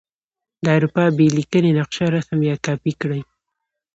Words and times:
د 0.63 0.65
اروپا 0.77 1.03
بې 1.17 1.27
لیکنې 1.37 1.71
نقشه 1.79 2.05
رسم 2.15 2.39
یا 2.49 2.55
کاپې 2.65 2.93
کړئ. 3.01 3.21